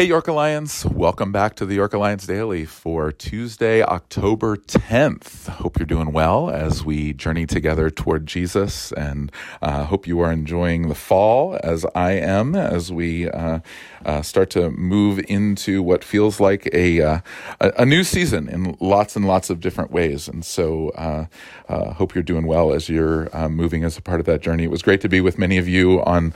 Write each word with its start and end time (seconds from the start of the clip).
Hey, 0.00 0.06
York 0.06 0.28
Alliance. 0.28 0.86
Welcome 0.86 1.30
back 1.30 1.56
to 1.56 1.66
the 1.66 1.74
York 1.74 1.92
Alliance 1.92 2.26
Daily 2.26 2.64
for 2.64 3.12
Tuesday, 3.12 3.82
October 3.82 4.56
10th. 4.56 5.48
Hope 5.48 5.78
you're 5.78 5.84
doing 5.84 6.10
well 6.10 6.48
as 6.48 6.82
we 6.82 7.12
journey 7.12 7.44
together 7.44 7.90
toward 7.90 8.26
Jesus 8.26 8.92
and 8.92 9.30
uh, 9.60 9.84
hope 9.84 10.06
you 10.06 10.18
are 10.20 10.32
enjoying 10.32 10.88
the 10.88 10.94
fall 10.94 11.60
as 11.62 11.84
I 11.94 12.12
am 12.12 12.56
as 12.56 12.90
we 12.90 13.28
uh, 13.28 13.58
uh, 14.06 14.22
start 14.22 14.48
to 14.52 14.70
move 14.70 15.20
into 15.28 15.82
what 15.82 16.02
feels 16.02 16.40
like 16.40 16.66
a, 16.72 17.02
uh, 17.02 17.20
a, 17.60 17.84
new 17.84 18.02
season 18.02 18.48
in 18.48 18.78
lots 18.80 19.16
and 19.16 19.26
lots 19.26 19.50
of 19.50 19.60
different 19.60 19.90
ways. 19.90 20.28
And 20.28 20.42
so, 20.42 20.88
uh, 20.94 21.26
uh, 21.68 21.92
hope 21.92 22.14
you're 22.14 22.24
doing 22.24 22.46
well 22.46 22.72
as 22.72 22.88
you're 22.88 23.28
moving 23.50 23.84
as 23.84 23.98
a 23.98 24.02
part 24.02 24.18
of 24.18 24.26
that 24.26 24.40
journey. 24.40 24.64
It 24.64 24.70
was 24.70 24.80
great 24.80 25.02
to 25.02 25.10
be 25.10 25.20
with 25.20 25.38
many 25.38 25.58
of 25.58 25.68
you 25.68 26.02
on 26.04 26.32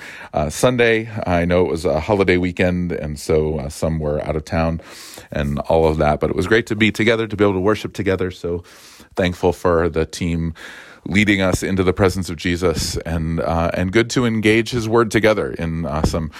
Sunday. 0.51 1.11
I 1.27 1.47
know 1.47 1.65
it 1.65 1.71
was 1.71 1.87
a 1.87 1.99
holiday 1.99 2.37
weekend, 2.37 2.93
and 2.93 3.19
so 3.19 3.54
uh, 3.59 3.69
some 3.69 3.99
were 3.99 4.23
out 4.23 4.37
of 4.37 4.45
town 4.45 4.81
and 5.31 5.59
all 5.61 5.87
of 5.87 5.99
that. 5.99 6.21
But 6.21 6.31
it 6.31 6.37
was 6.37 6.47
great 6.47 6.67
to 6.67 6.77
be 6.77 6.91
together, 6.93 7.27
to 7.27 7.37
be 7.37 7.45
able 7.45 7.55
to 7.55 7.61
worship 7.61 7.93
together. 7.93 8.31
So 8.31 8.65
thankful 9.17 9.53
for 9.53 9.89
the 9.89 10.07
team 10.07 10.55
leading 11.07 11.41
us 11.41 11.63
into 11.63 11.83
the 11.83 11.93
presence 11.93 12.31
of 12.31 12.37
Jesus, 12.37 12.97
and 12.99 13.41
uh, 13.41 13.71
and 13.75 13.93
good 13.93 14.11
to 14.11 14.25
engage 14.25 14.71
His 14.71 14.89
Word 14.89 15.11
together 15.11 15.53
in 15.53 15.85
uh, 15.85 16.03
some 16.03 16.31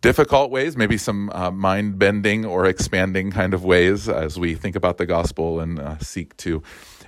difficult 0.00 0.50
ways, 0.50 0.76
maybe 0.76 0.96
some 0.96 1.30
uh, 1.30 1.50
mind 1.50 1.98
bending 1.98 2.44
or 2.44 2.66
expanding 2.66 3.30
kind 3.30 3.54
of 3.54 3.64
ways 3.64 4.08
as 4.08 4.38
we 4.38 4.54
think 4.54 4.76
about 4.76 4.98
the 4.98 5.06
gospel 5.06 5.60
and 5.60 5.78
uh, 5.78 5.98
seek 5.98 6.36
to 6.38 6.62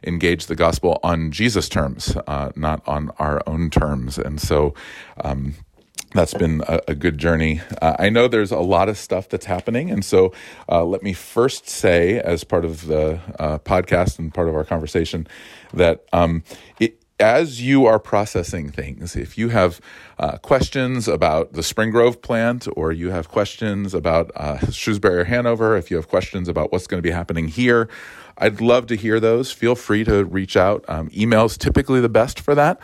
engage 0.05 0.47
the 0.47 0.57
gospel 0.57 0.99
on 1.03 1.31
Jesus' 1.31 1.69
terms, 1.69 2.17
uh, 2.27 2.51
not 2.57 2.83
on 2.89 3.11
our 3.19 3.43
own 3.47 3.71
terms. 3.71 4.19
And 4.19 4.41
so. 4.41 4.75
Um, 5.23 5.55
that's 6.15 6.35
been 6.35 6.63
a, 6.69 6.81
a 6.89 6.95
good 6.95 7.19
journey. 7.19 7.61
Uh, 7.81 7.97
I 7.99 8.11
know 8.11 8.29
there's 8.29 8.51
a 8.53 8.59
lot 8.59 8.89
of 8.89 8.99
stuff 8.99 9.29
that's 9.29 9.47
happening. 9.47 9.91
And 9.91 10.05
so 10.05 10.33
uh, 10.69 10.85
let 10.85 11.03
me 11.03 11.13
first 11.13 11.69
say, 11.69 12.19
as 12.19 12.45
part 12.45 12.65
of 12.65 12.87
the 12.87 13.21
uh, 13.39 13.59
podcast 13.59 14.19
and 14.19 14.33
part 14.33 14.49
of 14.49 14.55
our 14.55 14.65
conversation, 14.65 15.27
that 15.73 16.05
um, 16.13 16.43
it, 16.79 17.03
as 17.19 17.63
you 17.63 17.87
are 17.87 17.99
processing 17.99 18.71
things, 18.71 19.15
if 19.15 19.39
you 19.39 19.51
have 19.51 19.81
uh, 20.19 20.39
questions 20.39 21.09
about 21.09 21.53
the 21.53 21.63
Spring 21.63 21.91
Grove 21.91 22.21
plant, 22.21 22.67
or 22.77 22.93
you 22.93 23.11
have 23.11 23.29
questions 23.29 23.95
about 23.95 24.31
uh, 24.35 24.59
Shrewsbury 24.71 25.21
or 25.21 25.25
Hanover, 25.25 25.77
if 25.77 25.91
you 25.91 25.97
have 25.97 26.09
questions 26.09 26.49
about 26.49 26.73
what's 26.73 26.87
going 26.87 26.99
to 26.99 27.07
be 27.07 27.13
happening 27.13 27.49
here, 27.49 27.89
I'd 28.39 28.61
love 28.61 28.87
to 28.89 28.97
hear 28.97 29.21
those. 29.21 29.53
Feel 29.53 29.75
free 29.77 30.05
to 30.05 30.25
reach 30.25 30.57
out. 30.57 30.85
Um, 30.89 31.11
email's 31.17 31.57
typically 31.57 32.01
the 32.01 32.09
best 32.09 32.41
for 32.41 32.55
that. 32.55 32.81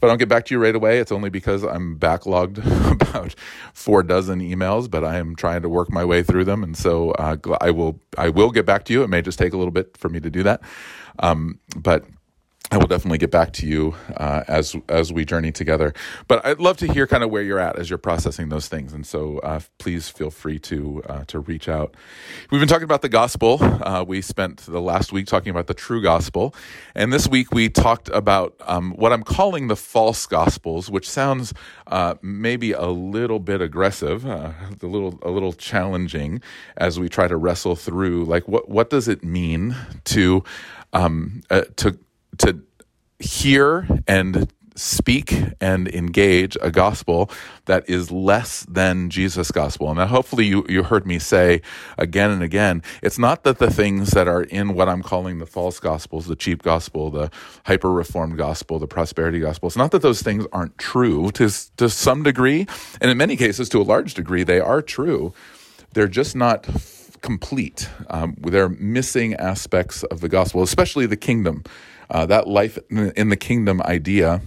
If 0.00 0.04
I 0.04 0.06
don't 0.06 0.16
get 0.16 0.30
back 0.30 0.46
to 0.46 0.54
you 0.54 0.62
right 0.62 0.74
away, 0.74 0.98
it's 0.98 1.12
only 1.12 1.28
because 1.28 1.62
I'm 1.62 1.98
backlogged 1.98 2.56
about 2.90 3.34
four 3.74 4.02
dozen 4.02 4.40
emails, 4.40 4.90
but 4.90 5.04
I 5.04 5.18
am 5.18 5.36
trying 5.36 5.60
to 5.60 5.68
work 5.68 5.92
my 5.92 6.06
way 6.06 6.22
through 6.22 6.46
them, 6.46 6.62
and 6.64 6.74
so 6.74 7.10
uh, 7.10 7.36
I 7.60 7.70
will 7.70 8.00
I 8.16 8.30
will 8.30 8.50
get 8.50 8.64
back 8.64 8.86
to 8.86 8.94
you. 8.94 9.02
It 9.02 9.08
may 9.08 9.20
just 9.20 9.38
take 9.38 9.52
a 9.52 9.58
little 9.58 9.70
bit 9.70 9.98
for 9.98 10.08
me 10.08 10.18
to 10.20 10.30
do 10.30 10.42
that, 10.42 10.62
um, 11.18 11.58
but 11.76 12.06
I 12.72 12.76
will 12.76 12.86
definitely 12.86 13.18
get 13.18 13.32
back 13.32 13.52
to 13.54 13.66
you 13.66 13.96
uh, 14.16 14.44
as 14.46 14.76
as 14.88 15.12
we 15.12 15.24
journey 15.24 15.50
together. 15.50 15.92
But 16.28 16.46
I'd 16.46 16.60
love 16.60 16.76
to 16.78 16.92
hear 16.92 17.08
kind 17.08 17.24
of 17.24 17.30
where 17.30 17.42
you're 17.42 17.58
at 17.58 17.76
as 17.76 17.90
you're 17.90 17.98
processing 17.98 18.48
those 18.48 18.68
things, 18.68 18.92
and 18.92 19.04
so 19.04 19.38
uh, 19.40 19.58
please 19.78 20.08
feel 20.08 20.30
free 20.30 20.60
to 20.60 21.02
uh, 21.08 21.24
to 21.26 21.40
reach 21.40 21.68
out. 21.68 21.96
We've 22.50 22.60
been 22.60 22.68
talking 22.68 22.84
about 22.84 23.02
the 23.02 23.08
gospel. 23.08 23.58
Uh, 23.60 24.04
we 24.06 24.22
spent 24.22 24.58
the 24.58 24.80
last 24.80 25.12
week 25.12 25.26
talking 25.26 25.50
about 25.50 25.66
the 25.66 25.74
true 25.74 26.00
gospel, 26.00 26.54
and 26.94 27.12
this 27.12 27.26
week 27.26 27.52
we 27.52 27.68
talked 27.68 28.08
about 28.10 28.54
um, 28.66 28.92
what 28.92 29.12
I'm 29.12 29.24
calling 29.24 29.66
the 29.66 29.76
false 29.76 30.24
gospels, 30.26 30.88
which 30.88 31.10
sounds 31.10 31.52
uh, 31.88 32.14
maybe 32.22 32.70
a 32.70 32.86
little 32.86 33.40
bit 33.40 33.60
aggressive, 33.60 34.24
uh, 34.24 34.52
a 34.80 34.86
little 34.86 35.18
a 35.22 35.30
little 35.30 35.52
challenging 35.52 36.40
as 36.76 37.00
we 37.00 37.08
try 37.08 37.26
to 37.26 37.36
wrestle 37.36 37.74
through 37.74 38.26
like 38.26 38.46
what 38.46 38.68
what 38.68 38.90
does 38.90 39.08
it 39.08 39.24
mean 39.24 39.74
to 40.04 40.44
um, 40.92 41.42
to 41.74 41.98
to 42.40 42.60
hear 43.18 43.86
and 44.06 44.50
speak 44.80 45.34
and 45.60 45.88
engage 45.88 46.56
a 46.62 46.70
gospel 46.70 47.30
that 47.66 47.88
is 47.88 48.10
less 48.10 48.64
than 48.68 49.10
Jesus' 49.10 49.50
gospel. 49.50 49.88
And 49.88 49.98
now 49.98 50.06
hopefully 50.06 50.46
you, 50.46 50.64
you 50.68 50.82
heard 50.82 51.06
me 51.06 51.18
say 51.18 51.60
again 51.98 52.30
and 52.30 52.42
again, 52.42 52.82
it's 53.02 53.18
not 53.18 53.44
that 53.44 53.58
the 53.58 53.70
things 53.70 54.12
that 54.12 54.26
are 54.26 54.42
in 54.42 54.74
what 54.74 54.88
I'm 54.88 55.02
calling 55.02 55.38
the 55.38 55.46
false 55.46 55.80
gospels, 55.80 56.26
the 56.26 56.36
cheap 56.36 56.62
gospel, 56.62 57.10
the 57.10 57.30
hyper 57.66 57.92
reformed 57.92 58.38
gospel, 58.38 58.78
the 58.78 58.86
prosperity 58.86 59.40
gospel, 59.40 59.66
it's 59.66 59.76
not 59.76 59.90
that 59.90 60.02
those 60.02 60.22
things 60.22 60.46
aren't 60.52 60.78
true 60.78 61.30
to, 61.32 61.50
to 61.76 61.90
some 61.90 62.22
degree. 62.22 62.66
And 63.00 63.10
in 63.10 63.18
many 63.18 63.36
cases, 63.36 63.68
to 63.70 63.80
a 63.80 63.84
large 63.84 64.14
degree, 64.14 64.44
they 64.44 64.60
are 64.60 64.80
true. 64.80 65.34
They're 65.92 66.08
just 66.08 66.34
not 66.34 66.66
complete. 67.20 67.88
Um, 68.08 68.34
they're 68.38 68.68
missing 68.68 69.34
aspects 69.34 70.04
of 70.04 70.20
the 70.20 70.28
gospel, 70.28 70.62
especially 70.62 71.06
the 71.06 71.16
kingdom 71.16 71.64
uh, 72.10 72.26
that 72.26 72.48
life 72.48 72.78
in 72.90 73.28
the 73.28 73.36
kingdom 73.36 73.80
idea 73.82 74.40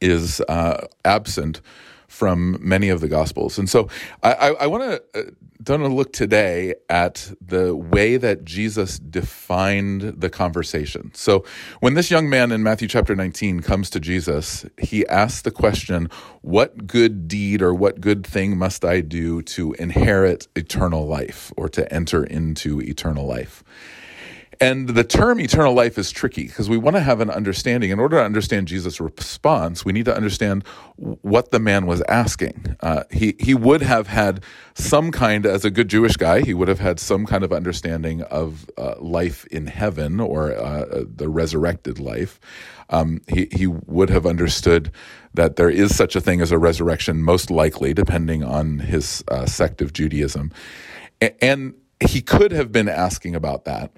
is 0.00 0.40
uh, 0.48 0.86
absent 1.04 1.60
from 2.08 2.56
many 2.60 2.88
of 2.88 3.00
the 3.00 3.08
gospels. 3.08 3.58
And 3.58 3.68
so 3.68 3.88
i, 4.22 4.32
I, 4.32 4.48
I 4.50 4.66
want 4.66 4.82
to 4.84 5.20
uh, 5.20 5.30
don't 5.62 5.84
look 5.94 6.12
today 6.12 6.74
at 6.88 7.32
the 7.40 7.74
way 7.76 8.16
that 8.16 8.44
jesus 8.44 8.98
defined 8.98 10.02
the 10.16 10.30
conversation. 10.30 11.10
So 11.14 11.44
when 11.80 11.94
this 11.94 12.10
young 12.10 12.30
man 12.30 12.52
in 12.52 12.62
matthew 12.62 12.88
chapter 12.88 13.14
19 13.14 13.60
comes 13.60 13.90
to 13.90 14.00
jesus 14.00 14.64
he 14.78 15.06
asks 15.08 15.42
the 15.42 15.50
question 15.50 16.08
what 16.40 16.86
good 16.86 17.28
deed 17.28 17.60
or 17.60 17.74
what 17.74 18.00
good 18.00 18.26
thing 18.26 18.56
must 18.56 18.84
i 18.84 19.00
do 19.00 19.42
to 19.42 19.74
inherit 19.74 20.48
eternal 20.56 21.06
life 21.06 21.52
or 21.56 21.68
to 21.68 21.92
enter 21.92 22.24
into 22.24 22.80
eternal 22.80 23.26
life 23.26 23.62
and 24.60 24.88
the 24.88 25.04
term 25.04 25.40
eternal 25.40 25.72
life 25.72 25.98
is 25.98 26.10
tricky 26.10 26.44
because 26.44 26.68
we 26.68 26.76
want 26.76 26.96
to 26.96 27.00
have 27.00 27.20
an 27.20 27.30
understanding. 27.30 27.90
In 27.90 28.00
order 28.00 28.16
to 28.16 28.24
understand 28.24 28.66
Jesus' 28.66 29.00
response, 29.00 29.84
we 29.84 29.92
need 29.92 30.04
to 30.06 30.16
understand 30.16 30.66
what 30.96 31.50
the 31.50 31.60
man 31.60 31.86
was 31.86 32.02
asking. 32.08 32.76
Uh, 32.80 33.04
he, 33.10 33.36
he 33.38 33.54
would 33.54 33.82
have 33.82 34.08
had 34.08 34.42
some 34.74 35.12
kind, 35.12 35.46
as 35.46 35.64
a 35.64 35.70
good 35.70 35.88
Jewish 35.88 36.16
guy, 36.16 36.40
he 36.40 36.54
would 36.54 36.68
have 36.68 36.80
had 36.80 36.98
some 36.98 37.24
kind 37.24 37.44
of 37.44 37.52
understanding 37.52 38.22
of 38.22 38.68
uh, 38.76 38.94
life 38.98 39.46
in 39.46 39.66
heaven 39.66 40.18
or 40.18 40.52
uh, 40.52 41.04
the 41.06 41.28
resurrected 41.28 42.00
life. 42.00 42.40
Um, 42.90 43.20
he, 43.28 43.48
he 43.52 43.66
would 43.66 44.10
have 44.10 44.26
understood 44.26 44.90
that 45.34 45.56
there 45.56 45.70
is 45.70 45.94
such 45.94 46.16
a 46.16 46.20
thing 46.20 46.40
as 46.40 46.50
a 46.50 46.58
resurrection, 46.58 47.22
most 47.22 47.50
likely, 47.50 47.94
depending 47.94 48.42
on 48.42 48.80
his 48.80 49.22
uh, 49.28 49.46
sect 49.46 49.82
of 49.82 49.92
Judaism. 49.92 50.50
And 51.40 51.74
he 52.08 52.22
could 52.22 52.52
have 52.52 52.72
been 52.72 52.88
asking 52.88 53.34
about 53.34 53.64
that 53.64 53.92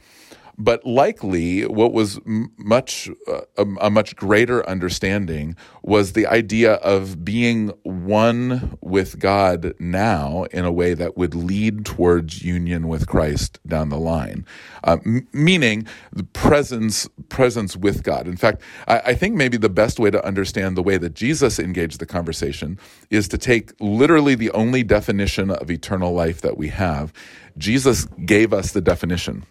but 0.61 0.85
likely 0.85 1.67
what 1.67 1.93
was 1.93 2.21
much 2.27 3.09
uh, 3.27 3.41
a, 3.57 3.65
a, 3.81 3.91
much 3.91 4.15
greater 4.15 4.69
understanding 4.69 5.57
was 5.83 6.13
the 6.13 6.27
idea 6.27 6.75
of 6.75 7.25
being 7.25 7.69
one 7.83 8.77
with 8.83 9.19
God 9.19 9.75
now 9.81 10.45
in 10.53 10.67
a 10.67 10.71
way 10.73 10.93
that 10.95 11.17
would 11.17 11.35
lead 11.35 11.87
towards 11.87 12.43
union 12.45 12.89
with 12.89 13.09
Christ 13.09 13.59
down 13.67 13.89
the 13.89 13.99
line, 13.99 14.45
uh, 14.85 14.99
m- 15.05 15.27
meaning 15.33 15.87
the 16.13 16.25
presence 16.25 17.09
presence 17.31 17.75
with 17.75 18.03
God. 18.03 18.29
In 18.29 18.37
fact, 18.37 18.61
I, 18.87 18.99
I 19.07 19.15
think 19.15 19.37
maybe 19.37 19.57
the 19.57 19.71
best 19.71 19.99
way 19.99 20.11
to 20.11 20.25
understand 20.25 20.77
the 20.77 20.83
way 20.83 20.99
that 20.99 21.15
Jesus 21.15 21.59
engaged 21.59 22.01
the 22.01 22.07
conversation 22.07 22.79
is 23.09 23.29
to 23.29 23.39
take 23.39 23.73
literally 23.81 24.35
the 24.35 24.51
only 24.51 24.83
definition 24.83 25.51
of 25.51 25.71
eternal 25.71 26.13
life 26.13 26.43
that 26.43 26.59
we 26.59 26.69
have. 26.69 27.15
Jesus 27.57 28.05
gave 28.27 28.53
us 28.53 28.73
the 28.73 28.83
definition. 28.83 29.47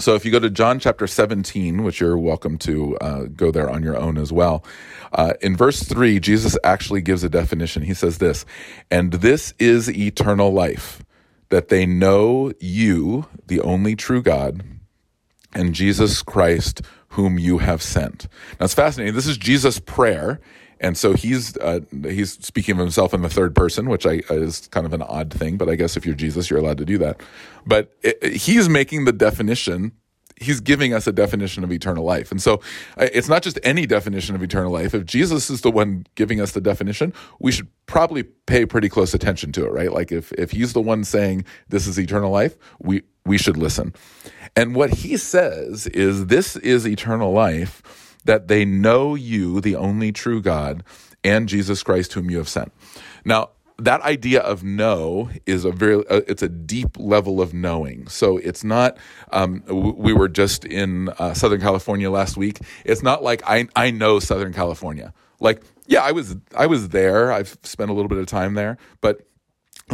So 0.00 0.16
if 0.16 0.24
you 0.24 0.32
go 0.32 0.40
to 0.40 0.50
John 0.50 0.80
chapter 0.80 1.06
17, 1.06 1.84
which 1.84 2.00
you're 2.00 2.18
welcome 2.18 2.58
to 2.58 2.96
uh, 2.98 3.22
go 3.26 3.52
there 3.52 3.70
on 3.70 3.84
your 3.84 3.96
own 3.96 4.18
as 4.18 4.32
well, 4.32 4.64
uh, 5.12 5.34
in 5.40 5.56
verse 5.56 5.84
3, 5.84 6.18
Jesus 6.18 6.58
actually 6.64 7.00
gives 7.00 7.22
a 7.22 7.28
definition. 7.28 7.84
He 7.84 7.94
says 7.94 8.18
this, 8.18 8.44
and 8.90 9.12
this 9.12 9.54
is 9.60 9.88
eternal 9.88 10.52
life, 10.52 11.04
that 11.50 11.68
they 11.68 11.86
know 11.86 12.52
you, 12.58 13.26
the 13.46 13.60
only 13.60 13.94
true 13.94 14.20
God, 14.20 14.64
and 15.54 15.74
Jesus 15.74 16.22
Christ, 16.22 16.82
whom 17.10 17.38
you 17.38 17.58
have 17.58 17.80
sent. 17.80 18.26
Now 18.58 18.64
it's 18.64 18.74
fascinating. 18.74 19.14
This 19.14 19.28
is 19.28 19.38
Jesus' 19.38 19.78
prayer. 19.78 20.40
And 20.84 20.98
so 20.98 21.14
he's 21.14 21.56
uh, 21.56 21.80
he's 22.02 22.32
speaking 22.44 22.74
of 22.74 22.78
himself 22.78 23.14
in 23.14 23.22
the 23.22 23.30
third 23.30 23.54
person, 23.54 23.88
which 23.88 24.04
I 24.04 24.20
is 24.28 24.68
kind 24.68 24.84
of 24.84 24.92
an 24.92 25.00
odd 25.00 25.32
thing, 25.32 25.56
but 25.56 25.70
I 25.70 25.76
guess 25.76 25.96
if 25.96 26.04
you're 26.04 26.14
Jesus, 26.14 26.50
you're 26.50 26.58
allowed 26.58 26.76
to 26.76 26.84
do 26.84 26.98
that. 26.98 27.22
But 27.66 27.90
it, 28.02 28.22
he's 28.36 28.68
making 28.68 29.06
the 29.06 29.12
definition. 29.12 29.92
He's 30.36 30.60
giving 30.60 30.92
us 30.92 31.06
a 31.06 31.12
definition 31.12 31.64
of 31.64 31.72
eternal 31.72 32.04
life, 32.04 32.30
and 32.30 32.42
so 32.42 32.60
it's 32.98 33.30
not 33.30 33.42
just 33.42 33.58
any 33.62 33.86
definition 33.86 34.34
of 34.34 34.42
eternal 34.42 34.72
life. 34.72 34.92
If 34.92 35.06
Jesus 35.06 35.48
is 35.48 35.62
the 35.62 35.70
one 35.70 36.06
giving 36.16 36.38
us 36.38 36.52
the 36.52 36.60
definition, 36.60 37.14
we 37.38 37.50
should 37.50 37.68
probably 37.86 38.24
pay 38.24 38.66
pretty 38.66 38.90
close 38.90 39.14
attention 39.14 39.52
to 39.52 39.64
it, 39.64 39.72
right? 39.72 39.90
Like 39.90 40.12
if 40.12 40.32
if 40.32 40.50
he's 40.50 40.74
the 40.74 40.82
one 40.82 41.04
saying 41.04 41.46
this 41.70 41.86
is 41.86 41.98
eternal 41.98 42.30
life, 42.30 42.58
we 42.78 43.04
we 43.24 43.38
should 43.38 43.56
listen. 43.56 43.94
And 44.54 44.74
what 44.74 44.90
he 44.90 45.16
says 45.16 45.86
is 45.86 46.26
this 46.26 46.56
is 46.56 46.86
eternal 46.86 47.32
life 47.32 48.03
that 48.24 48.48
they 48.48 48.64
know 48.64 49.14
you, 49.14 49.60
the 49.60 49.76
only 49.76 50.12
true 50.12 50.40
God, 50.42 50.82
and 51.22 51.48
Jesus 51.48 51.82
Christ, 51.82 52.12
whom 52.14 52.30
you 52.30 52.38
have 52.38 52.48
sent. 52.48 52.72
Now, 53.24 53.50
that 53.78 54.00
idea 54.02 54.40
of 54.40 54.62
know 54.62 55.30
is 55.46 55.64
a 55.64 55.70
very 55.72 55.96
uh, 56.08 56.20
it's 56.28 56.42
a 56.42 56.48
deep 56.48 56.96
level 56.98 57.40
of 57.40 57.52
knowing. 57.52 58.06
So 58.06 58.36
it's 58.38 58.62
not 58.62 58.96
um, 59.32 59.60
w- 59.66 59.94
we 59.96 60.12
were 60.12 60.28
just 60.28 60.64
in 60.64 61.08
uh, 61.18 61.34
southern 61.34 61.60
california 61.60 62.10
last 62.10 62.36
week. 62.36 62.60
It's 62.84 63.02
not 63.02 63.22
like 63.22 63.42
I, 63.46 63.66
I 63.74 63.90
know 63.90 64.20
southern 64.20 64.52
california. 64.52 65.12
Like 65.40 65.62
yeah 65.86 66.02
i 66.02 66.12
was 66.12 66.36
i 66.56 66.66
was 66.66 66.90
there. 66.90 67.32
I've 67.32 67.58
spent 67.64 67.90
a 67.90 67.94
little 67.94 68.08
bit 68.08 68.18
of 68.18 68.26
time 68.26 68.54
there 68.54 68.78
but 69.00 69.26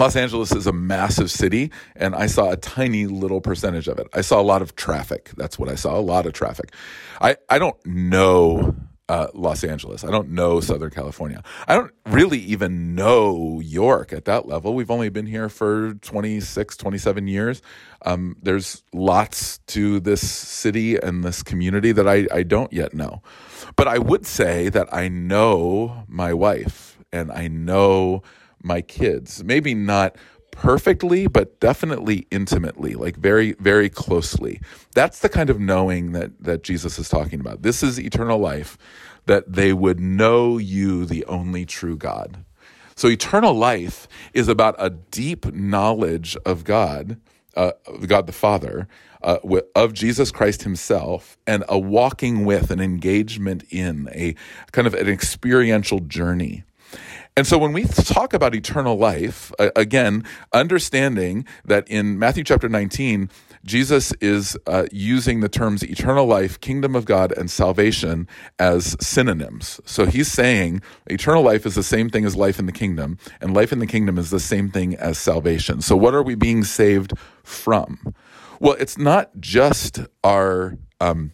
Los 0.01 0.17
Angeles 0.17 0.51
is 0.53 0.67
a 0.67 0.73
massive 0.73 1.31
city, 1.31 1.71
and 1.95 2.15
I 2.15 2.25
saw 2.25 2.51
a 2.51 2.57
tiny 2.57 3.07
little 3.07 3.43
percentage 3.43 3.87
of 3.87 3.99
it. 3.99 4.07
I 4.15 4.23
saw 4.23 4.41
a 4.41 4.43
lot 4.43 4.63
of 4.63 4.75
traffic. 4.75 5.31
That's 5.37 5.59
what 5.59 5.69
I 5.69 5.75
saw 5.75 5.99
a 5.99 6.01
lot 6.01 6.25
of 6.25 6.33
traffic. 6.33 6.73
I, 7.21 7.37
I 7.51 7.59
don't 7.59 7.77
know 7.85 8.75
uh, 9.11 9.27
Los 9.35 9.63
Angeles. 9.63 10.03
I 10.03 10.11
don't 10.11 10.31
know 10.31 10.61
Southern 10.61 10.89
California. 10.89 11.43
I 11.69 11.75
don't 11.75 11.93
really 12.07 12.39
even 12.39 12.95
know 12.95 13.61
York 13.63 14.15
at 14.15 14.25
that 14.25 14.49
level. 14.49 14.73
We've 14.73 14.91
only 14.91 15.11
been 15.11 15.27
here 15.27 15.51
for 15.51 15.93
26, 15.93 16.79
27 16.79 17.29
years. 17.29 17.61
Um, 18.07 18.37
there's 18.41 18.83
lots 18.95 19.59
to 19.67 20.01
this 20.01 20.27
city 20.27 20.97
and 20.97 21.23
this 21.23 21.43
community 21.43 21.93
that 21.93 22.09
I, 22.09 22.27
I 22.33 22.43
don't 22.43 22.73
yet 22.73 22.95
know. 22.95 23.21
But 23.77 23.87
I 23.87 23.99
would 23.99 24.25
say 24.25 24.71
that 24.71 24.89
I 24.95 25.09
know 25.09 26.05
my 26.09 26.33
wife 26.33 26.97
and 27.13 27.31
I 27.31 27.49
know 27.49 28.23
my 28.63 28.81
kids. 28.81 29.43
Maybe 29.45 29.75
not 29.75 30.17
perfectly, 30.51 31.27
but 31.27 31.59
definitely 31.61 32.27
intimately, 32.31 32.95
like 32.95 33.17
very, 33.17 33.53
very 33.55 33.89
closely. 33.89 34.61
That's 34.95 35.21
the 35.21 35.29
kind 35.29 35.51
of 35.51 35.61
knowing 35.61 36.13
that, 36.13 36.43
that 36.43 36.63
Jesus 36.63 36.99
is 36.99 37.09
talking 37.09 37.41
about. 37.41 37.63
This 37.63 37.83
is 37.83 37.99
eternal 37.99 38.39
life, 38.39 38.77
that 39.27 39.53
they 39.53 39.73
would 39.73 40.01
know 40.01 40.59
you, 40.59 41.05
the 41.05 41.25
only 41.27 41.65
true 41.65 41.97
God. 41.97 42.45
So, 42.97 43.09
eternal 43.09 43.55
life 43.55 44.07
is 44.35 44.49
about 44.49 44.75
a 44.79 44.91
deep 44.91 45.55
knowledge 45.55 46.37
of 46.45 46.65
God, 46.65 47.19
uh, 47.57 47.73
God 48.07 48.27
the 48.27 48.33
Father, 48.33 48.89
uh, 49.23 49.39
of 49.75 49.95
Jesus 49.95 50.31
Christ 50.31 50.65
Himself, 50.65 51.39
and 51.47 51.65
a 51.69 51.79
walking 51.79 52.45
with, 52.45 52.71
an 52.71 52.81
engagement 52.81 53.65
in, 53.71 54.09
a 54.13 54.35
kind 54.73 54.87
of 54.87 54.93
an 54.93 55.09
experiential 55.09 56.01
journey. 56.01 56.65
And 57.41 57.47
so 57.47 57.57
when 57.57 57.73
we 57.73 57.85
talk 57.85 58.35
about 58.35 58.55
eternal 58.55 58.99
life, 58.99 59.51
again, 59.75 60.25
understanding 60.53 61.47
that 61.65 61.89
in 61.89 62.19
Matthew 62.19 62.45
chapter 62.45 62.69
19, 62.69 63.31
Jesus 63.65 64.13
is 64.21 64.59
uh, 64.67 64.85
using 64.93 65.41
the 65.41 65.49
terms 65.49 65.83
eternal 65.83 66.27
life, 66.27 66.61
kingdom 66.61 66.95
of 66.95 67.07
God, 67.07 67.33
and 67.33 67.51
salvation 67.51 68.29
as 68.59 68.95
synonyms. 69.01 69.81
So 69.87 70.05
he's 70.05 70.31
saying 70.31 70.83
eternal 71.07 71.43
life 71.43 71.65
is 71.65 71.77
the 71.77 71.83
same 71.83 72.11
thing 72.11 72.27
as 72.27 72.37
life 72.37 72.59
in 72.59 72.67
the 72.67 72.73
kingdom, 72.73 73.17
and 73.41 73.55
life 73.55 73.73
in 73.73 73.79
the 73.79 73.87
kingdom 73.87 74.19
is 74.19 74.29
the 74.29 74.39
same 74.39 74.71
thing 74.71 74.95
as 74.97 75.17
salvation. 75.17 75.81
So 75.81 75.97
what 75.97 76.15
are 76.15 76.23
we 76.23 76.35
being 76.35 76.63
saved 76.63 77.15
from? 77.43 78.15
Well, 78.61 78.77
it's 78.79 78.99
not 78.99 79.31
just 79.41 80.01
our 80.23 80.77
um, 81.01 81.33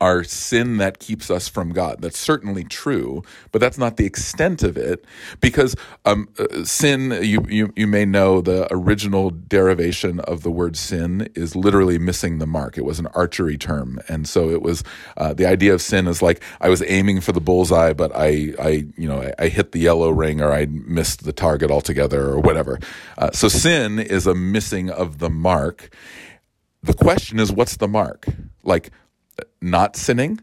our 0.00 0.24
sin 0.24 0.76
that 0.78 0.98
keeps 0.98 1.30
us 1.30 1.48
from 1.48 1.72
God. 1.72 2.00
That's 2.00 2.18
certainly 2.18 2.64
true, 2.64 3.22
but 3.52 3.60
that's 3.60 3.78
not 3.78 3.96
the 3.96 4.06
extent 4.06 4.62
of 4.62 4.76
it 4.76 5.04
because 5.40 5.74
um, 6.04 6.28
uh, 6.38 6.64
sin, 6.64 7.18
you, 7.22 7.44
you, 7.48 7.72
you 7.76 7.86
may 7.86 8.04
know 8.04 8.40
the 8.40 8.66
original 8.70 9.30
derivation 9.30 10.20
of 10.20 10.42
the 10.42 10.50
word 10.50 10.76
sin 10.76 11.28
is 11.34 11.56
literally 11.56 11.98
missing 11.98 12.38
the 12.38 12.46
mark. 12.46 12.76
It 12.76 12.84
was 12.84 12.98
an 12.98 13.06
archery 13.08 13.56
term. 13.56 13.98
And 14.08 14.28
so 14.28 14.50
it 14.50 14.62
was 14.62 14.84
uh, 15.16 15.32
the 15.32 15.46
idea 15.46 15.72
of 15.72 15.80
sin 15.80 16.06
is 16.06 16.20
like 16.20 16.42
I 16.60 16.68
was 16.68 16.82
aiming 16.86 17.20
for 17.22 17.32
the 17.32 17.40
bullseye, 17.40 17.92
but 17.92 18.12
I, 18.14 18.52
I 18.60 18.86
you 18.96 19.08
know, 19.08 19.22
I, 19.22 19.32
I 19.38 19.48
hit 19.48 19.72
the 19.72 19.80
yellow 19.80 20.10
ring 20.10 20.40
or 20.42 20.52
I 20.52 20.66
missed 20.66 21.24
the 21.24 21.32
target 21.32 21.70
altogether 21.70 22.26
or 22.26 22.40
whatever. 22.40 22.78
Uh, 23.16 23.30
so 23.32 23.48
sin 23.48 23.98
is 23.98 24.26
a 24.26 24.34
missing 24.34 24.90
of 24.90 25.18
the 25.18 25.30
mark. 25.30 25.90
The 26.82 26.94
question 26.94 27.40
is, 27.40 27.50
what's 27.50 27.78
the 27.78 27.88
mark? 27.88 28.26
Like, 28.62 28.90
not 29.60 29.96
sinning? 29.96 30.40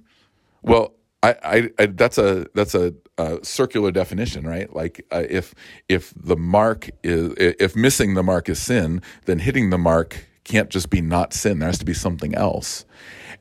Well, 0.62 0.94
I, 1.22 1.36
I, 1.44 1.70
I 1.80 1.86
that's 1.88 2.18
a 2.18 2.48
that's 2.54 2.76
a, 2.76 2.94
a, 3.18 3.40
circular 3.44 3.92
definition, 3.92 4.46
right? 4.46 4.74
Like 4.74 5.06
uh, 5.12 5.24
if 5.30 5.56
if 5.88 6.14
the 6.16 6.36
mark 6.36 6.90
is 7.04 7.34
if 7.38 7.76
missing 7.76 8.14
the 8.14 8.24
mark 8.24 8.50
is 8.50 8.60
sin, 8.60 9.02
then 9.26 9.40
hitting 9.40 9.70
the 9.70 9.78
mark 9.78 10.28
can't 10.44 10.70
just 10.70 10.90
be 10.90 11.02
not 11.02 11.34
sin. 11.34 11.60
There 11.60 11.70
has 11.70 11.78
to 11.80 11.86
be 11.86 11.94
something 11.94 12.36
else. 12.36 12.86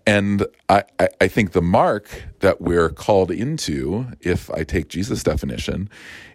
And 0.07 0.47
I, 0.69 0.85
I, 0.99 1.09
I 1.21 1.29
think 1.29 1.53
the 1.53 1.63
mark 1.63 2.25
that 2.41 2.61
we're 2.61 2.91
called 2.91 3.31
into, 3.31 4.07
if 4.21 4.51
I 4.51 4.65
take 4.65 4.89
Jesus' 4.89 5.23
definition, 5.23 5.89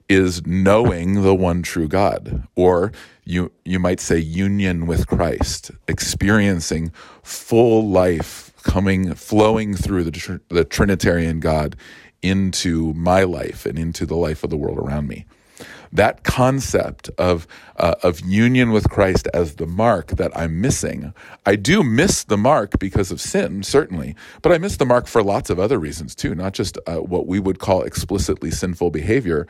is 0.08 0.46
knowing 0.46 1.22
the 1.22 1.36
one 1.36 1.64
true 1.64 1.88
God, 1.88 2.48
or 2.56 2.94
you 3.26 3.52
you 3.66 3.78
might 3.80 4.00
say 4.00 4.18
union 4.18 4.86
with 4.86 5.08
Christ, 5.08 5.72
experiencing 5.88 6.92
full 7.24 7.88
life 7.88 8.47
coming, 8.68 9.14
flowing 9.16 9.76
through 9.76 10.04
the, 10.04 10.12
tr- 10.12 10.36
the 10.50 10.66
Trinitarian 10.66 11.40
God 11.40 11.76
into 12.22 12.94
my 12.94 13.24
life 13.24 13.66
and 13.66 13.80
into 13.80 14.06
the 14.06 14.16
life 14.16 14.44
of 14.44 14.50
the 14.50 14.58
world 14.58 14.78
around 14.78 15.08
me. 15.08 15.26
That 15.94 16.24
concept 16.24 17.10
of 17.18 17.48
uh, 17.78 17.96
of 18.04 18.20
union 18.20 18.72
with 18.72 18.90
Christ 18.90 19.30
as 19.34 19.56
the 19.56 19.66
mark 19.66 20.08
that 20.18 20.36
I'm 20.38 20.60
missing, 20.60 21.14
I 21.46 21.56
do 21.56 21.82
miss 21.82 22.26
the 22.26 22.38
mark 22.38 22.78
because 22.78 23.10
of 23.10 23.22
sin, 23.22 23.64
certainly, 23.64 24.14
but 24.42 24.52
I 24.52 24.58
miss 24.58 24.76
the 24.78 24.86
mark 24.86 25.08
for 25.08 25.24
lots 25.24 25.50
of 25.50 25.60
other 25.60 25.80
reasons 25.80 26.14
too, 26.14 26.36
not 26.36 26.54
just 26.54 26.78
uh, 26.88 26.98
what 26.98 27.26
we 27.26 27.40
would 27.40 27.60
call 27.60 27.84
explicitly 27.84 28.52
sinful 28.52 28.92
behavior, 28.92 29.48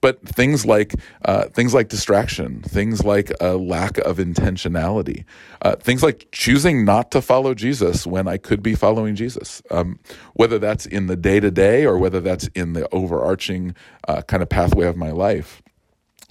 but 0.00 0.20
things 0.26 0.66
like 0.66 0.94
uh, 1.24 1.44
things 1.46 1.74
like 1.74 1.88
distraction, 1.88 2.62
things 2.62 3.04
like 3.04 3.32
a 3.40 3.56
lack 3.56 3.98
of 3.98 4.18
intentionality, 4.18 5.24
uh, 5.62 5.76
things 5.76 6.02
like 6.02 6.28
choosing 6.32 6.84
not 6.84 7.10
to 7.12 7.22
follow 7.22 7.54
Jesus 7.54 8.06
when 8.06 8.28
I 8.28 8.36
could 8.36 8.62
be 8.62 8.74
following 8.74 9.14
Jesus, 9.14 9.62
um, 9.70 9.98
whether 10.34 10.58
that's 10.58 10.86
in 10.86 11.06
the 11.06 11.16
day 11.16 11.40
to 11.40 11.50
day 11.50 11.84
or 11.84 11.98
whether 11.98 12.20
that's 12.20 12.48
in 12.54 12.72
the 12.72 12.88
overarching 12.92 13.74
uh, 14.08 14.22
kind 14.22 14.42
of 14.42 14.48
pathway 14.48 14.86
of 14.86 14.96
my 14.96 15.10
life. 15.10 15.62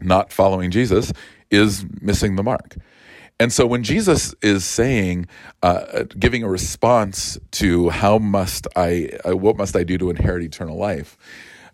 Not 0.02 0.34
following 0.34 0.72
Jesus 0.72 1.14
is 1.52 1.86
missing 2.02 2.36
the 2.36 2.44
mark. 2.44 2.76
And 3.40 3.52
so 3.52 3.66
when 3.66 3.84
Jesus 3.84 4.36
is 4.42 4.64
saying, 4.64 5.28
uh, 5.62 6.04
giving 6.20 6.44
a 6.44 6.50
response 6.50 7.38
to 7.52 7.90
how 7.90 8.18
must 8.18 8.68
I, 8.76 9.10
uh, 9.28 9.36
what 9.36 9.58
must 9.58 9.76
I 9.76 9.84
do 9.84 9.98
to 9.98 10.10
inherit 10.10 10.44
eternal 10.44 10.78
life? 10.78 11.18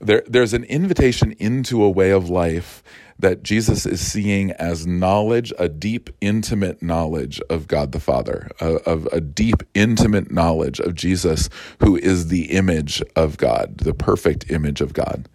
There, 0.02 0.24
there's 0.28 0.54
an 0.54 0.64
invitation 0.66 1.34
into 1.34 1.84
a 1.84 1.90
way 1.90 2.12
of 2.12 2.30
life 2.30 2.84
that 3.20 3.44
Jesus 3.44 3.86
is 3.86 4.00
seeing 4.00 4.52
as 4.54 4.88
knowledge, 4.88 5.52
a 5.60 5.68
deep, 5.68 6.10
intimate 6.22 6.82
knowledge 6.82 7.42
of 7.50 7.68
God 7.68 7.92
the 7.92 8.00
Father, 8.00 8.50
of 8.62 9.08
a 9.12 9.20
deep, 9.20 9.62
intimate 9.74 10.32
knowledge 10.32 10.80
of 10.80 10.96
Jesus, 10.96 11.50
who 11.82 11.98
is 11.98 12.30
the 12.30 12.52
image 12.52 13.04
of 13.18 13.38
God, 13.38 13.80
the 13.80 13.94
perfect 13.94 14.50
image 14.50 14.80
of 14.80 14.94
God. 14.94 15.28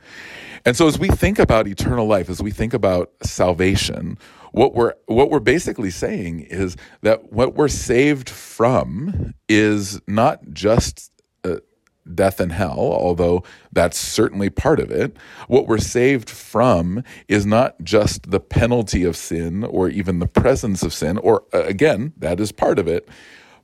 And 0.64 0.76
so 0.76 0.86
as 0.86 0.98
we 0.98 1.08
think 1.08 1.38
about 1.38 1.68
eternal 1.68 2.06
life, 2.06 2.30
as 2.30 2.42
we 2.42 2.50
think 2.50 2.72
about 2.72 3.12
salvation, 3.22 4.16
what 4.52 4.74
we're 4.74 4.94
what 5.06 5.30
we're 5.30 5.40
basically 5.40 5.90
saying 5.90 6.40
is 6.40 6.76
that 7.02 7.32
what 7.32 7.54
we're 7.54 7.68
saved 7.68 8.30
from 8.30 9.34
is 9.48 10.00
not 10.06 10.40
just 10.52 11.10
death 12.12 12.40
and 12.40 12.52
hell, 12.52 12.78
although 12.78 13.42
that's 13.72 13.98
certainly 13.98 14.50
part 14.50 14.80
of 14.80 14.90
it. 14.90 15.16
What 15.48 15.66
we're 15.66 15.78
saved 15.78 16.28
from 16.28 17.02
is 17.28 17.46
not 17.46 17.82
just 17.82 18.30
the 18.30 18.40
penalty 18.40 19.04
of 19.04 19.16
sin 19.16 19.64
or 19.64 19.88
even 19.88 20.18
the 20.18 20.26
presence 20.26 20.82
of 20.82 20.92
sin, 20.92 21.18
or 21.18 21.44
uh, 21.52 21.62
again, 21.64 22.12
that 22.18 22.40
is 22.40 22.52
part 22.52 22.78
of 22.78 22.88
it. 22.88 23.08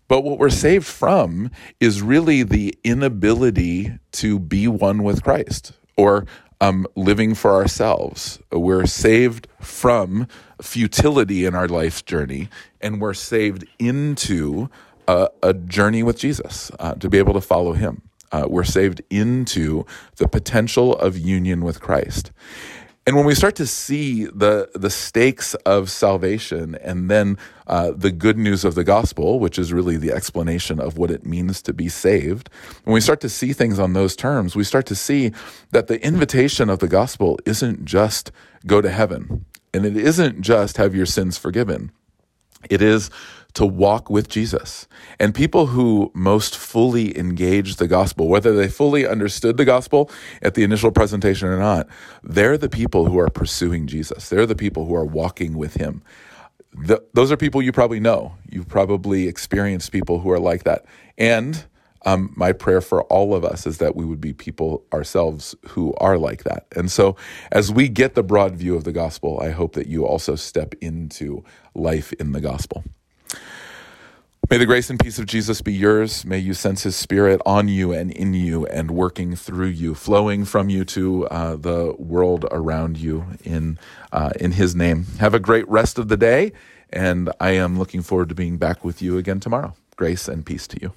But 0.08 0.22
what 0.22 0.38
we're 0.38 0.50
saved 0.50 0.86
from 0.86 1.50
is 1.78 2.02
really 2.02 2.42
the 2.42 2.74
inability 2.82 3.92
to 4.12 4.40
be 4.40 4.66
one 4.66 5.04
with 5.04 5.22
Christ 5.22 5.72
or 5.96 6.26
um, 6.60 6.86
living 6.96 7.34
for 7.34 7.52
ourselves. 7.52 8.40
We're 8.50 8.86
saved 8.86 9.46
from 9.60 10.26
futility 10.60 11.44
in 11.44 11.54
our 11.54 11.68
life's 11.68 12.02
journey, 12.02 12.48
and 12.80 13.00
we're 13.00 13.14
saved 13.14 13.64
into 13.78 14.68
a, 15.06 15.28
a 15.42 15.54
journey 15.54 16.02
with 16.02 16.18
Jesus 16.18 16.70
uh, 16.78 16.94
to 16.94 17.08
be 17.08 17.18
able 17.18 17.34
to 17.34 17.40
follow 17.40 17.72
Him 17.72 18.02
uh, 18.32 18.46
we're 18.48 18.64
saved 18.64 19.02
into 19.10 19.84
the 20.16 20.28
potential 20.28 20.94
of 20.96 21.18
union 21.18 21.64
with 21.64 21.80
Christ. 21.80 22.32
And 23.06 23.16
when 23.16 23.24
we 23.24 23.34
start 23.34 23.56
to 23.56 23.66
see 23.66 24.26
the 24.26 24.70
the 24.74 24.90
stakes 24.90 25.54
of 25.66 25.90
salvation, 25.90 26.76
and 26.76 27.10
then 27.10 27.38
uh, 27.66 27.92
the 27.96 28.12
good 28.12 28.36
news 28.36 28.64
of 28.64 28.74
the 28.74 28.84
gospel, 28.84 29.40
which 29.40 29.58
is 29.58 29.72
really 29.72 29.96
the 29.96 30.12
explanation 30.12 30.78
of 30.78 30.98
what 30.98 31.10
it 31.10 31.24
means 31.24 31.62
to 31.62 31.72
be 31.72 31.88
saved, 31.88 32.50
when 32.84 32.94
we 32.94 33.00
start 33.00 33.20
to 33.22 33.28
see 33.28 33.52
things 33.52 33.78
on 33.78 33.94
those 33.94 34.14
terms, 34.14 34.54
we 34.54 34.64
start 34.64 34.86
to 34.86 34.94
see 34.94 35.32
that 35.70 35.86
the 35.86 36.04
invitation 36.06 36.68
of 36.68 36.78
the 36.78 36.88
gospel 36.88 37.38
isn't 37.46 37.84
just 37.86 38.30
go 38.66 38.82
to 38.82 38.90
heaven, 38.90 39.46
and 39.72 39.86
it 39.86 39.96
isn't 39.96 40.42
just 40.42 40.76
have 40.76 40.94
your 40.94 41.06
sins 41.06 41.38
forgiven. 41.38 41.90
It 42.68 42.82
is 42.82 43.10
to 43.54 43.66
walk 43.66 44.10
with 44.10 44.28
Jesus. 44.28 44.86
And 45.18 45.34
people 45.34 45.66
who 45.66 46.10
most 46.14 46.56
fully 46.56 47.16
engage 47.16 47.76
the 47.76 47.88
gospel, 47.88 48.28
whether 48.28 48.54
they 48.54 48.68
fully 48.68 49.06
understood 49.06 49.56
the 49.56 49.64
gospel 49.64 50.10
at 50.42 50.54
the 50.54 50.62
initial 50.62 50.90
presentation 50.90 51.48
or 51.48 51.58
not, 51.58 51.88
they're 52.22 52.58
the 52.58 52.68
people 52.68 53.06
who 53.06 53.18
are 53.18 53.30
pursuing 53.30 53.86
Jesus. 53.86 54.28
They're 54.28 54.46
the 54.46 54.54
people 54.54 54.86
who 54.86 54.94
are 54.94 55.04
walking 55.04 55.56
with 55.56 55.74
him. 55.74 56.02
The, 56.72 57.02
those 57.14 57.32
are 57.32 57.36
people 57.36 57.62
you 57.62 57.72
probably 57.72 58.00
know. 58.00 58.34
You've 58.48 58.68
probably 58.68 59.26
experienced 59.26 59.90
people 59.90 60.20
who 60.20 60.30
are 60.30 60.38
like 60.38 60.64
that. 60.64 60.84
And 61.18 61.64
um, 62.06 62.32
my 62.36 62.52
prayer 62.52 62.80
for 62.80 63.02
all 63.04 63.34
of 63.34 63.44
us 63.44 63.66
is 63.66 63.78
that 63.78 63.94
we 63.94 64.04
would 64.04 64.20
be 64.20 64.32
people 64.32 64.84
ourselves 64.92 65.54
who 65.68 65.94
are 65.98 66.16
like 66.16 66.44
that. 66.44 66.66
And 66.74 66.90
so, 66.90 67.16
as 67.52 67.70
we 67.70 67.88
get 67.88 68.14
the 68.14 68.22
broad 68.22 68.56
view 68.56 68.74
of 68.74 68.84
the 68.84 68.92
gospel, 68.92 69.38
I 69.42 69.50
hope 69.50 69.74
that 69.74 69.86
you 69.86 70.06
also 70.06 70.34
step 70.34 70.74
into 70.80 71.44
life 71.74 72.12
in 72.14 72.32
the 72.32 72.40
gospel. 72.40 72.84
May 74.50 74.58
the 74.58 74.66
grace 74.66 74.90
and 74.90 74.98
peace 74.98 75.20
of 75.20 75.26
Jesus 75.26 75.62
be 75.62 75.72
yours. 75.72 76.24
May 76.24 76.38
you 76.38 76.54
sense 76.54 76.82
his 76.82 76.96
spirit 76.96 77.40
on 77.46 77.68
you 77.68 77.92
and 77.92 78.10
in 78.10 78.34
you 78.34 78.66
and 78.66 78.90
working 78.90 79.36
through 79.36 79.68
you, 79.68 79.94
flowing 79.94 80.44
from 80.44 80.68
you 80.68 80.84
to 80.86 81.28
uh, 81.28 81.54
the 81.54 81.94
world 81.98 82.44
around 82.50 82.96
you 82.96 83.26
in, 83.44 83.78
uh, 84.10 84.30
in 84.40 84.50
his 84.50 84.74
name. 84.74 85.06
Have 85.20 85.34
a 85.34 85.38
great 85.38 85.68
rest 85.68 86.00
of 86.00 86.08
the 86.08 86.16
day, 86.16 86.50
and 86.92 87.30
I 87.38 87.50
am 87.50 87.78
looking 87.78 88.02
forward 88.02 88.28
to 88.30 88.34
being 88.34 88.56
back 88.56 88.84
with 88.84 89.00
you 89.00 89.18
again 89.18 89.38
tomorrow. 89.38 89.76
Grace 89.94 90.26
and 90.26 90.44
peace 90.44 90.66
to 90.66 90.82
you. 90.82 90.94